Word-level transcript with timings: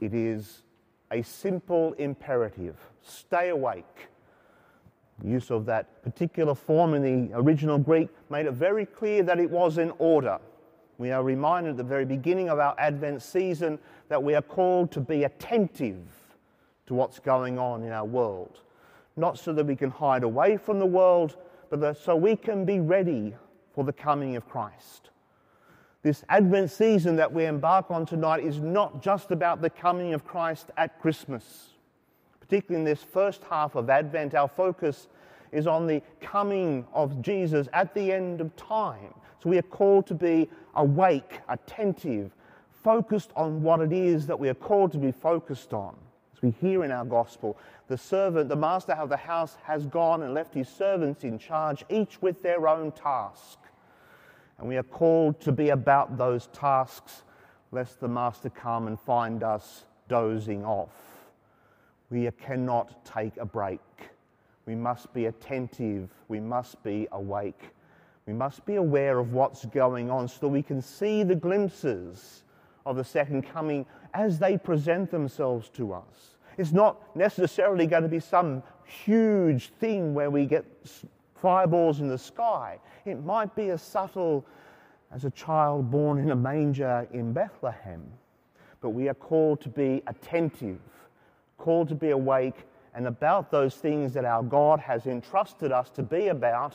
it 0.00 0.14
is 0.14 0.62
a 1.10 1.22
simple 1.22 1.94
imperative 1.94 2.76
stay 3.02 3.48
awake. 3.48 4.08
use 5.24 5.50
of 5.50 5.66
that 5.66 6.02
particular 6.02 6.54
form 6.54 6.94
in 6.94 7.02
the 7.02 7.36
original 7.36 7.78
Greek 7.78 8.08
made 8.30 8.46
it 8.46 8.52
very 8.52 8.86
clear 8.86 9.22
that 9.24 9.40
it 9.40 9.50
was 9.50 9.78
in 9.78 9.92
order. 9.98 10.38
We 10.98 11.10
are 11.10 11.22
reminded 11.22 11.70
at 11.70 11.76
the 11.76 11.84
very 11.84 12.04
beginning 12.04 12.48
of 12.48 12.58
our 12.58 12.74
Advent 12.78 13.22
season 13.22 13.78
that 14.08 14.22
we 14.22 14.34
are 14.34 14.42
called 14.42 14.92
to 14.92 15.00
be 15.00 15.24
attentive 15.24 15.98
to 16.86 16.94
what's 16.94 17.18
going 17.18 17.58
on 17.58 17.82
in 17.82 17.92
our 17.92 18.04
world. 18.04 18.60
Not 19.16 19.38
so 19.38 19.52
that 19.52 19.66
we 19.66 19.76
can 19.76 19.90
hide 19.90 20.22
away 20.22 20.56
from 20.56 20.78
the 20.78 20.86
world, 20.86 21.36
but 21.70 21.96
so 21.96 22.14
we 22.16 22.36
can 22.36 22.64
be 22.64 22.80
ready 22.80 23.34
for 23.74 23.84
the 23.84 23.92
coming 23.92 24.36
of 24.36 24.48
Christ. 24.48 25.10
This 26.08 26.24
Advent 26.30 26.70
season 26.70 27.16
that 27.16 27.34
we 27.34 27.44
embark 27.44 27.90
on 27.90 28.06
tonight 28.06 28.42
is 28.42 28.60
not 28.60 29.02
just 29.02 29.30
about 29.30 29.60
the 29.60 29.68
coming 29.68 30.14
of 30.14 30.24
Christ 30.24 30.70
at 30.78 30.98
Christmas. 31.02 31.74
Particularly 32.40 32.80
in 32.80 32.84
this 32.86 33.02
first 33.02 33.44
half 33.44 33.74
of 33.74 33.90
Advent, 33.90 34.34
our 34.34 34.48
focus 34.48 35.08
is 35.52 35.66
on 35.66 35.86
the 35.86 36.00
coming 36.22 36.86
of 36.94 37.20
Jesus 37.20 37.68
at 37.74 37.92
the 37.92 38.10
end 38.10 38.40
of 38.40 38.56
time. 38.56 39.12
So 39.42 39.50
we 39.50 39.58
are 39.58 39.62
called 39.62 40.06
to 40.06 40.14
be 40.14 40.48
awake, 40.76 41.40
attentive, 41.50 42.34
focused 42.82 43.32
on 43.36 43.62
what 43.62 43.80
it 43.80 43.92
is 43.92 44.26
that 44.28 44.40
we 44.40 44.48
are 44.48 44.54
called 44.54 44.92
to 44.92 44.98
be 44.98 45.12
focused 45.12 45.74
on. 45.74 45.94
As 46.34 46.40
we 46.40 46.52
hear 46.52 46.84
in 46.84 46.90
our 46.90 47.04
gospel, 47.04 47.58
the 47.88 47.98
servant, 47.98 48.48
the 48.48 48.56
master 48.56 48.92
of 48.92 49.10
the 49.10 49.18
house, 49.18 49.58
has 49.64 49.84
gone 49.84 50.22
and 50.22 50.32
left 50.32 50.54
his 50.54 50.70
servants 50.70 51.22
in 51.22 51.38
charge, 51.38 51.84
each 51.90 52.22
with 52.22 52.42
their 52.42 52.66
own 52.66 52.92
task. 52.92 53.58
And 54.58 54.68
we 54.68 54.76
are 54.76 54.82
called 54.82 55.40
to 55.42 55.52
be 55.52 55.70
about 55.70 56.18
those 56.18 56.48
tasks, 56.48 57.22
lest 57.70 58.00
the 58.00 58.08
master 58.08 58.50
come 58.50 58.86
and 58.86 58.98
find 58.98 59.42
us 59.42 59.84
dozing 60.08 60.64
off. 60.64 60.94
We 62.10 62.28
cannot 62.40 63.04
take 63.04 63.36
a 63.36 63.44
break. 63.44 63.80
We 64.66 64.74
must 64.74 65.12
be 65.14 65.26
attentive. 65.26 66.10
We 66.28 66.40
must 66.40 66.82
be 66.82 67.06
awake. 67.12 67.70
We 68.26 68.32
must 68.32 68.66
be 68.66 68.76
aware 68.76 69.18
of 69.18 69.32
what's 69.32 69.64
going 69.66 70.10
on 70.10 70.28
so 70.28 70.38
that 70.40 70.48
we 70.48 70.62
can 70.62 70.82
see 70.82 71.22
the 71.22 71.34
glimpses 71.34 72.44
of 72.84 72.96
the 72.96 73.04
second 73.04 73.42
coming 73.42 73.86
as 74.14 74.38
they 74.38 74.58
present 74.58 75.10
themselves 75.10 75.68
to 75.70 75.92
us. 75.92 76.36
It's 76.56 76.72
not 76.72 77.16
necessarily 77.16 77.86
going 77.86 78.02
to 78.02 78.08
be 78.08 78.20
some 78.20 78.62
huge 78.84 79.68
thing 79.78 80.14
where 80.14 80.30
we 80.30 80.46
get 80.46 80.64
fireballs 81.40 82.00
in 82.00 82.08
the 82.08 82.18
sky. 82.18 82.78
It 83.04 83.24
might 83.24 83.54
be 83.54 83.70
as 83.70 83.82
subtle 83.82 84.44
as 85.12 85.24
a 85.24 85.30
child 85.30 85.90
born 85.90 86.18
in 86.18 86.30
a 86.30 86.36
manger 86.36 87.06
in 87.12 87.32
Bethlehem. 87.32 88.04
But 88.80 88.90
we 88.90 89.08
are 89.08 89.14
called 89.14 89.60
to 89.62 89.68
be 89.68 90.02
attentive, 90.06 90.80
called 91.56 91.88
to 91.88 91.94
be 91.94 92.10
awake, 92.10 92.66
and 92.94 93.06
about 93.06 93.50
those 93.50 93.74
things 93.74 94.12
that 94.14 94.24
our 94.24 94.42
God 94.42 94.80
has 94.80 95.06
entrusted 95.06 95.72
us 95.72 95.90
to 95.90 96.02
be 96.02 96.28
about 96.28 96.74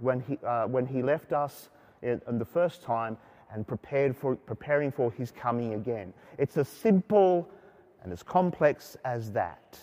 when 0.00 0.20
He, 0.20 0.38
uh, 0.44 0.66
when 0.66 0.86
he 0.86 1.02
left 1.02 1.32
us 1.32 1.68
in, 2.02 2.20
in 2.28 2.38
the 2.38 2.44
first 2.44 2.82
time 2.82 3.16
and 3.52 3.66
prepared 3.66 4.16
for, 4.16 4.34
preparing 4.34 4.90
for 4.90 5.12
his 5.12 5.30
coming 5.30 5.74
again. 5.74 6.12
It's 6.38 6.56
as 6.56 6.68
simple 6.68 7.48
and 8.02 8.12
as 8.12 8.22
complex 8.22 8.96
as 9.04 9.30
that. 9.32 9.78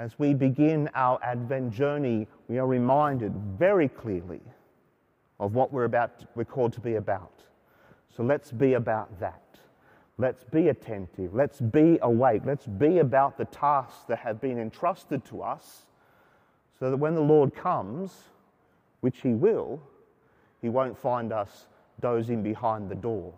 As 0.00 0.18
we 0.18 0.32
begin 0.32 0.88
our 0.94 1.18
Advent 1.22 1.74
journey, 1.74 2.26
we 2.48 2.56
are 2.56 2.66
reminded 2.66 3.34
very 3.58 3.86
clearly 3.86 4.40
of 5.38 5.54
what 5.54 5.74
we're, 5.74 5.84
about, 5.84 6.24
we're 6.34 6.46
called 6.46 6.72
to 6.72 6.80
be 6.80 6.94
about. 6.94 7.42
So 8.16 8.22
let's 8.22 8.50
be 8.50 8.72
about 8.72 9.20
that. 9.20 9.42
Let's 10.16 10.42
be 10.42 10.68
attentive. 10.68 11.34
Let's 11.34 11.60
be 11.60 11.98
awake. 12.00 12.40
Let's 12.46 12.64
be 12.64 13.00
about 13.00 13.36
the 13.36 13.44
tasks 13.44 14.04
that 14.08 14.20
have 14.20 14.40
been 14.40 14.58
entrusted 14.58 15.22
to 15.26 15.42
us 15.42 15.84
so 16.78 16.90
that 16.90 16.96
when 16.96 17.14
the 17.14 17.20
Lord 17.20 17.54
comes, 17.54 18.22
which 19.00 19.20
He 19.20 19.34
will, 19.34 19.82
He 20.62 20.70
won't 20.70 20.96
find 20.96 21.30
us 21.30 21.66
dozing 22.00 22.42
behind 22.42 22.88
the 22.88 22.94
door. 22.94 23.34